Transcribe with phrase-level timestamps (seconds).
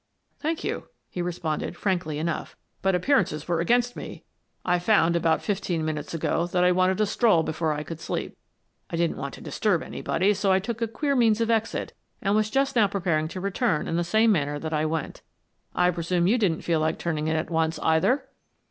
[0.39, 4.23] "Thank you," he responded, frankly enough," but appearances were against me.
[4.65, 8.35] I found, about fifteen minutes ago, that I wanted a stroll before I could sleep.
[8.89, 12.33] I didn't want to disturb anybody, so I took a queer means of exit and
[12.35, 15.21] was just now preparing to return in the same manner that I went.
[15.75, 18.27] I presume you didn't feel like turning in at once, either?